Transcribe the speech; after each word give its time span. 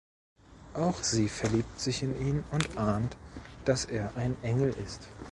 Auch 0.73 1.03
sie 1.03 1.29
verliebt 1.29 1.79
sich 1.79 2.01
in 2.01 2.19
ihn 2.19 2.43
und 2.49 2.75
ahnt, 2.75 3.15
dass 3.65 3.85
er 3.85 4.17
ein 4.17 4.35
Engel 4.41 4.73
ist. 4.83 5.07